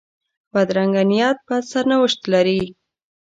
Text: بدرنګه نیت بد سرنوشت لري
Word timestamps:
بدرنګه 0.53 1.03
نیت 1.09 1.37
بد 1.47 1.63
سرنوشت 1.71 2.21
لري 2.33 2.61